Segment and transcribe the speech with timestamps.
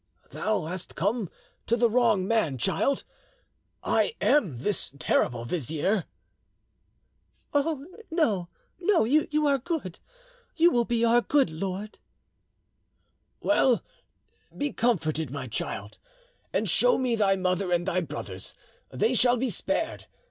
[0.31, 1.29] "Thou hast come
[1.67, 3.03] to the wrong man, child:
[3.83, 6.05] I am this terrible vizier."
[7.53, 9.03] "Oh no, no!
[9.03, 9.99] you are good,
[10.55, 11.99] you will be our good lord."
[13.41, 13.83] "Well,
[14.57, 15.99] be comforted, my child,
[16.51, 18.55] and show me thy mother and thy brothers;
[18.89, 20.07] they shall be spared.